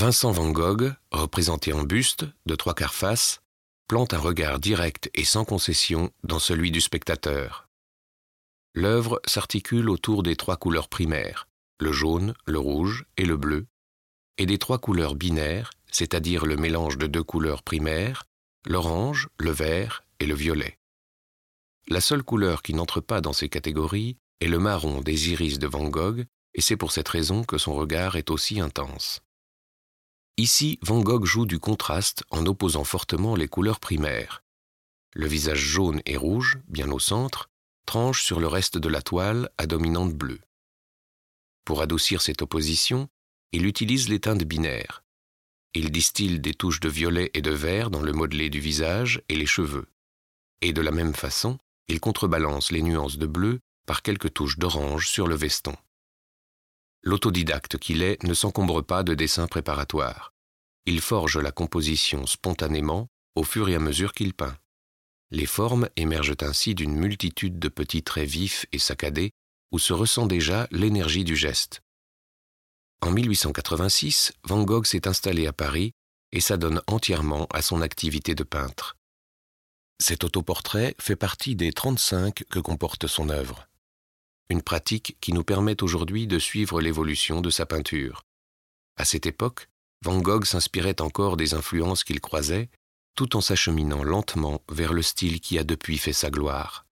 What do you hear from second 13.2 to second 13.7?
le bleu,